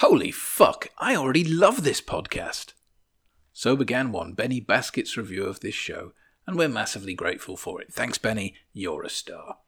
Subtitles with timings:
[0.00, 2.72] Holy fuck, I already love this podcast.
[3.52, 6.12] So began one Benny Basket's review of this show,
[6.46, 7.92] and we're massively grateful for it.
[7.92, 9.58] Thanks, Benny, you're a star.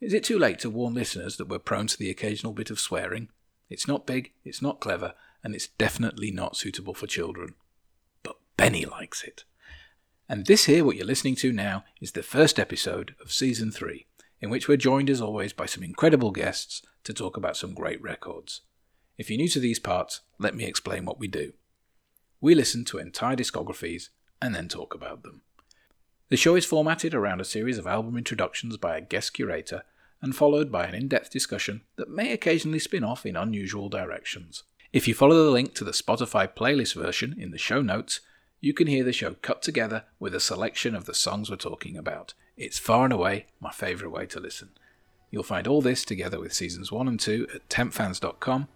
[0.00, 2.78] Is it too late to warn listeners that we're prone to the occasional bit of
[2.78, 3.28] swearing?
[3.68, 7.56] It's not big, it's not clever, and it's definitely not suitable for children.
[8.22, 9.42] But Benny likes it.
[10.28, 14.06] And this here, what you're listening to now, is the first episode of Season 3,
[14.40, 18.00] in which we're joined as always by some incredible guests to talk about some great
[18.00, 18.60] records.
[19.18, 21.52] If you're new to these parts, let me explain what we do.
[22.40, 24.10] We listen to entire discographies
[24.42, 25.42] and then talk about them.
[26.28, 29.84] The show is formatted around a series of album introductions by a guest curator
[30.20, 34.64] and followed by an in depth discussion that may occasionally spin off in unusual directions.
[34.92, 38.20] If you follow the link to the Spotify playlist version in the show notes,
[38.60, 41.96] you can hear the show cut together with a selection of the songs we're talking
[41.96, 42.34] about.
[42.56, 44.70] It's far and away my favourite way to listen.
[45.30, 48.68] You'll find all this together with seasons 1 and 2 at tempfans.com.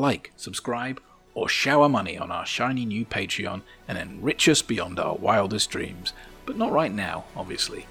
[0.00, 0.98] Like, subscribe,
[1.34, 6.14] or shower money on our shiny new Patreon and enrich us beyond our wildest dreams.
[6.46, 7.84] But not right now, obviously.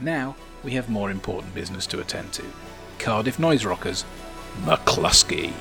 [0.00, 2.44] Now, we have more important business to attend to.
[2.98, 4.06] Cardiff Noise Rockers,
[4.62, 5.52] Mclusky.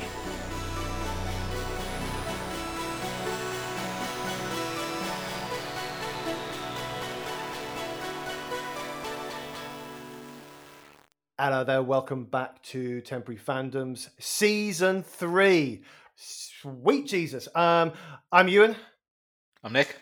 [11.41, 15.81] Hello there, welcome back to Temporary Fandoms Season 3.
[16.17, 17.47] Sweet Jesus.
[17.55, 17.93] Um,
[18.29, 18.75] I'm Ewan.
[19.63, 19.95] I'm Nick.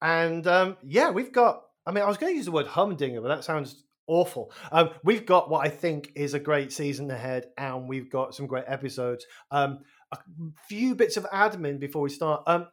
[0.00, 3.20] And um, yeah, we've got, I mean, I was going to use the word humdinger,
[3.20, 4.52] but that sounds awful.
[4.72, 8.46] Um, we've got what I think is a great season ahead, and we've got some
[8.46, 9.26] great episodes.
[9.50, 9.80] Um,
[10.12, 10.18] a
[10.66, 12.42] few bits of admin before we start.
[12.46, 12.68] Um,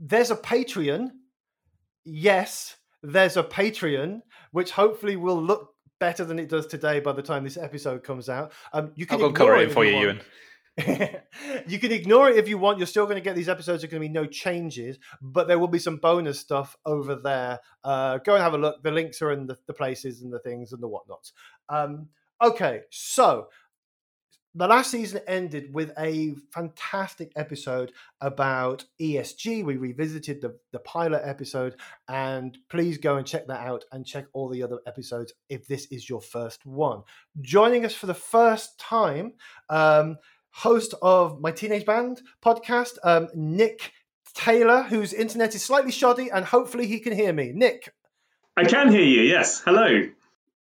[0.00, 1.10] there's a Patreon.
[2.02, 7.22] Yes, there's a Patreon, which hopefully will look better than it does today by the
[7.22, 8.52] time this episode comes out.
[8.72, 10.20] Um, you can I'll go cover it for you, Ewan.
[11.66, 12.78] you can ignore it if you want.
[12.78, 13.80] You're still going to get these episodes.
[13.80, 17.14] There are going to be no changes, but there will be some bonus stuff over
[17.14, 17.60] there.
[17.82, 18.82] Uh, go and have a look.
[18.82, 21.32] The links are in the, the places and the things and the whatnots.
[21.70, 22.08] Um,
[22.42, 23.48] okay, so
[24.56, 29.62] the last season ended with a fantastic episode about ESG.
[29.62, 31.76] We revisited the, the pilot episode,
[32.08, 35.86] and please go and check that out and check all the other episodes if this
[35.90, 37.02] is your first one.
[37.42, 39.34] Joining us for the first time,
[39.68, 40.16] um,
[40.50, 43.92] host of my Teenage Band podcast, um, Nick
[44.34, 47.52] Taylor, whose internet is slightly shoddy, and hopefully he can hear me.
[47.54, 47.92] Nick.
[48.56, 49.60] I can hear you, yes.
[49.60, 50.08] Hello.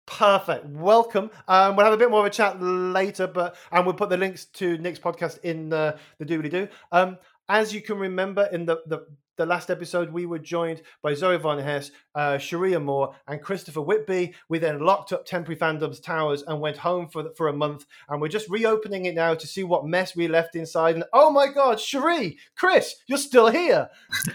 [0.06, 0.66] Perfect.
[0.66, 1.30] Welcome.
[1.46, 4.16] Um, we'll have a bit more of a chat later, but and we'll put the
[4.16, 6.68] links to Nick's podcast in the the doobly doo.
[6.90, 7.18] Um,
[7.48, 9.06] as you can remember in the, the
[9.36, 13.80] the last episode, we were joined by Zoe Von Hess, uh, Sharia Moore, and Christopher
[13.80, 14.34] Whitby.
[14.48, 17.86] We then locked up Temporary Fandom's towers and went home for for a month.
[18.08, 20.94] And we're just reopening it now to see what mess we left inside.
[20.94, 23.88] And oh my God, Cherie, Chris, you're still here.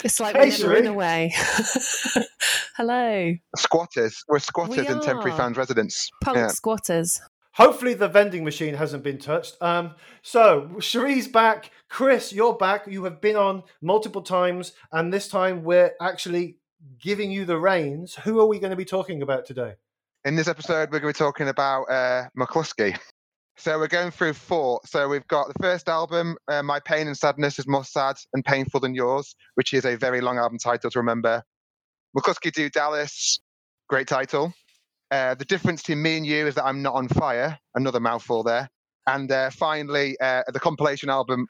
[0.04, 1.34] It's like hey, we never been away.
[2.76, 3.34] Hello.
[3.56, 4.24] Squatters.
[4.28, 6.10] We're squatters we in Temporary Fans residence.
[6.24, 6.48] Punk yeah.
[6.48, 7.22] squatters.
[7.58, 9.60] Hopefully, the vending machine hasn't been touched.
[9.64, 11.72] Um, so, Cherie's back.
[11.90, 12.86] Chris, you're back.
[12.86, 16.60] You have been on multiple times, and this time we're actually
[17.02, 18.14] giving you the reins.
[18.14, 19.74] Who are we going to be talking about today?
[20.24, 22.98] In this episode, we're going to be talking about uh, Mclusky.
[23.60, 24.80] So we're going through four.
[24.86, 28.46] So we've got the first album, uh, My Pain and Sadness is More Sad and
[28.46, 31.42] Painful Than Yours, which is a very long album title to remember.
[32.16, 33.40] Mclusky Do Dallas,
[33.90, 34.54] great title.
[35.10, 37.58] Uh, the difference between me and you is that I'm not on fire.
[37.76, 38.70] Another mouthful there.
[39.08, 41.48] And uh, finally, uh, the compilation album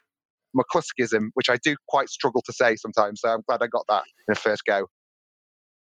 [0.56, 3.20] Mcluskyism, which I do quite struggle to say sometimes.
[3.20, 4.86] So I'm glad I got that in the first go.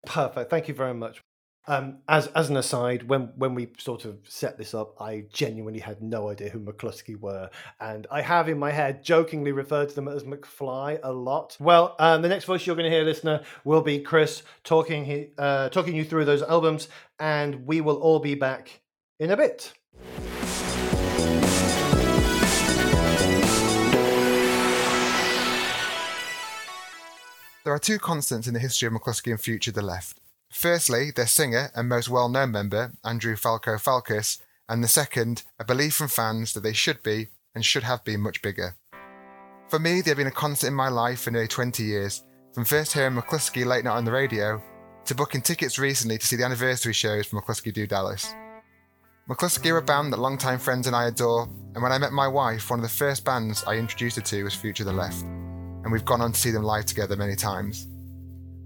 [0.06, 0.50] Perfect.
[0.50, 1.20] Thank you very much.
[1.66, 5.80] Um, as as an aside, when when we sort of set this up, I genuinely
[5.80, 9.94] had no idea who Mclusky were, and I have in my head jokingly referred to
[9.94, 11.56] them as McFly a lot.
[11.60, 15.68] Well, um, the next voice you're going to hear, listener, will be Chris talking uh,
[15.68, 16.88] talking you through those albums,
[17.18, 18.80] and we will all be back
[19.18, 19.74] in a bit.
[27.64, 30.18] There are two constants in the history of Mclusky and Future the Left.
[30.50, 34.38] Firstly, their singer and most well known member, Andrew Falco Falkous,
[34.68, 38.20] and the second, a belief from fans that they should be and should have been
[38.20, 38.74] much bigger.
[39.68, 42.92] For me, they've been a constant in my life for nearly 20 years, from first
[42.92, 44.60] hearing Mclusky late night on the radio
[45.04, 48.34] to booking tickets recently to see the anniversary shows from Mclusky Do Dallas.
[49.28, 51.44] Mclusky are a band that longtime friends and I adore,
[51.74, 54.44] and when I met my wife, one of the first bands I introduced her to
[54.44, 57.86] was Future the Left, and we've gone on to see them live together many times.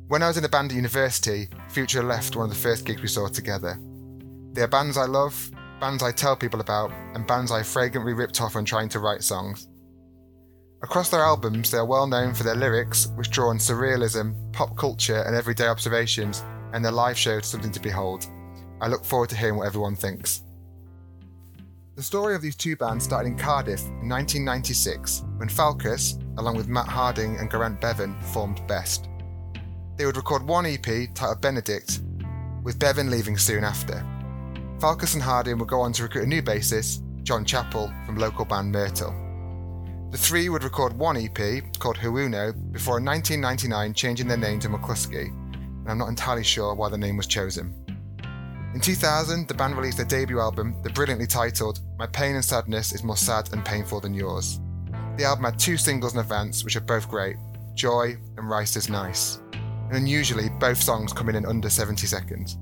[0.06, 3.00] When I was in a band at university, Future left one of the first gigs
[3.00, 3.78] we saw together.
[4.52, 8.38] They are bands I love, bands I tell people about, and bands I fragrantly ripped
[8.42, 9.66] off when trying to write songs.
[10.82, 14.76] Across their albums, they are well known for their lyrics, which draw on surrealism, pop
[14.76, 18.26] culture, and everyday observations, and their live show shows something to behold.
[18.82, 20.42] I look forward to hearing what everyone thinks.
[21.96, 26.68] The story of these two bands started in Cardiff in 1996 when Falkous, along with
[26.68, 29.08] Matt Harding and Garant Bevan, formed Best.
[29.96, 32.00] They would record one EP titled Benedict,
[32.62, 34.04] with Bevan leaving soon after.
[34.80, 38.44] Falkous and Harding would go on to recruit a new bassist, Jon Chapple, from local
[38.44, 39.14] band Myrtle.
[40.10, 44.68] The three would record one EP called Huuno before in 1999 changing their name to
[44.68, 47.74] Mclusky, and I'm not entirely sure why the name was chosen.
[48.74, 52.92] In 2000, the band released their debut album, the brilliantly titled My Pain and Sadness
[52.92, 54.60] is More Sad and Painful Than Yours.
[55.16, 57.36] The album had two singles in advance, which are both great
[57.74, 59.38] Joy and Rice is Nice.
[59.88, 62.58] And unusually, both songs come in in under 70 seconds.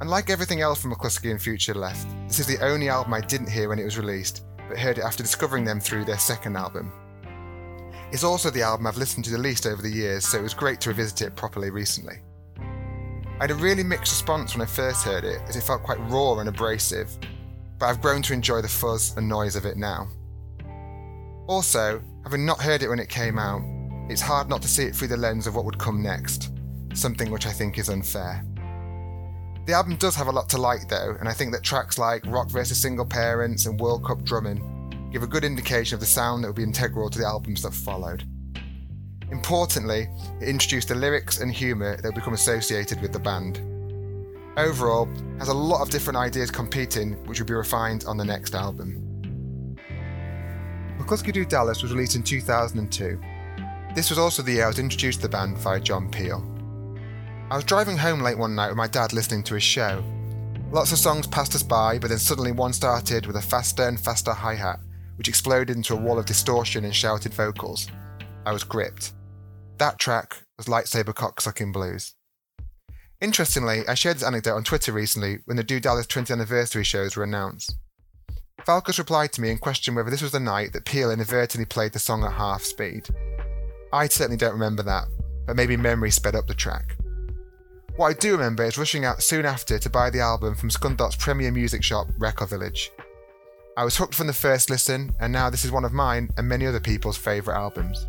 [0.00, 3.50] Unlike everything else from Mclusky and Future Left, this is the only album I didn't
[3.50, 6.90] hear when it was released, but heard it after discovering them through their second album.
[8.10, 10.54] It's also the album I've listened to the least over the years, so it was
[10.54, 12.16] great to revisit it properly recently.
[12.58, 16.00] I had a really mixed response when I first heard it, as it felt quite
[16.10, 17.16] raw and abrasive,
[17.78, 20.08] but I've grown to enjoy the fuzz and noise of it now.
[21.46, 23.62] Also, having not heard it when it came out,
[24.10, 26.50] it's hard not to see it through the lens of what would come next,
[26.94, 28.44] something which I think is unfair.
[29.66, 32.26] The album does have a lot to like though, and I think that tracks like
[32.26, 36.42] Rock vs Single Parents and World Cup Drumming give a good indication of the sound
[36.42, 38.24] that would be integral to the albums that followed.
[39.30, 40.08] Importantly,
[40.40, 43.58] it introduced the lyrics and humour that would become associated with the band.
[44.56, 45.06] Overall,
[45.38, 49.06] has a lot of different ideas competing, which will be refined on the next album.
[50.98, 53.20] Mclusky Do Dallas was released in 2002.
[53.94, 56.44] This was also the year I was introduced to the band via John Peel.
[57.50, 60.04] I was driving home late one night with my dad listening to his show.
[60.70, 63.98] Lots of songs passed us by, but then suddenly one started with a faster and
[63.98, 64.78] faster hi hat,
[65.16, 67.88] which exploded into a wall of distortion and shouted vocals.
[68.46, 69.12] I was gripped.
[69.78, 72.14] That track was Lightsaber Cocksucking Blues.
[73.20, 77.16] Interestingly, I shared this anecdote on Twitter recently when the Do Dallas 20th anniversary shows
[77.16, 77.74] were announced.
[78.64, 81.92] Falkous replied to me and questioned whether this was the night that Peel inadvertently played
[81.92, 83.08] the song at half speed.
[83.92, 85.06] I certainly don't remember that,
[85.46, 86.96] but maybe memory sped up the track.
[87.96, 91.16] What I do remember is rushing out soon after to buy the album from Scunthorpe's
[91.16, 92.90] premier music shop, Record Village.
[93.76, 96.48] I was hooked from the first listen, and now this is one of mine and
[96.48, 98.06] many other people's favourite albums.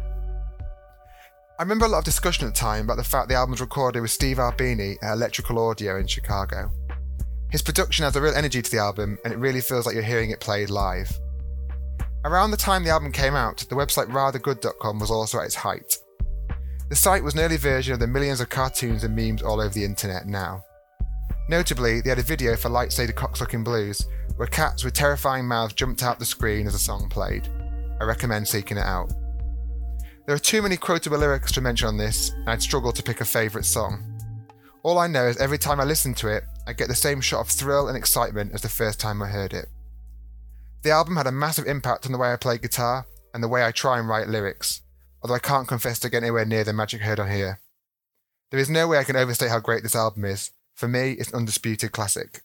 [1.60, 3.62] I remember a lot of discussion at the time about the fact the album was
[3.62, 6.72] recorded with Steve Albini at Electrical Audio in Chicago.
[7.50, 10.04] His production has a real energy to the album, and it really feels like you're
[10.04, 11.12] hearing it played live.
[12.24, 15.98] Around the time the album came out, the website rathergood.com was also at its height.
[16.90, 19.74] The site was an early version of the millions of cartoons and memes all over
[19.74, 20.64] the internet now.
[21.50, 26.04] Notably, they had a video for Lightsaber Cocksucking Blues, where cats with terrifying mouths jumped
[26.04, 27.50] out the screen as the song played.
[28.00, 29.12] I recommend seeking it out.
[30.28, 33.22] There are too many quotable lyrics to mention on this, and I'd struggle to pick
[33.22, 34.04] a favourite song.
[34.84, 37.42] All I know is every time I listen to it, I get the same shot
[37.42, 39.68] of thrill and excitement as the first time I heard it.
[40.84, 43.64] The album had a massive impact on the way I play guitar and the way
[43.64, 44.82] I try and write lyrics,
[45.22, 47.62] although I can't confess to get anywhere near the magic heard on here.
[48.50, 50.52] There is no way I can overstate how great this album is.
[50.76, 52.42] For me, it's an undisputed classic.